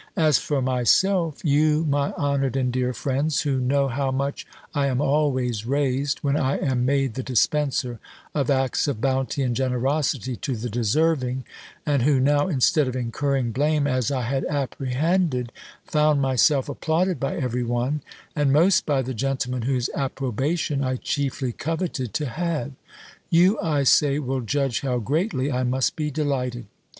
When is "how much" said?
3.87-4.47